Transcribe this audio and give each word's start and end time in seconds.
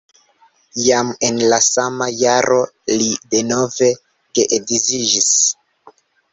Jam 0.85 1.11
en 1.29 1.37
la 1.51 1.59
sama 1.65 2.07
jaro 2.23 2.59
li 2.95 3.11
denove 3.37 3.93
geedziĝis. 4.41 5.33